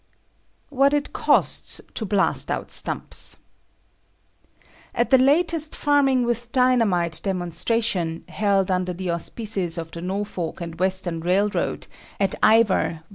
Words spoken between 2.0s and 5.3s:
Blast Out Stumps. At the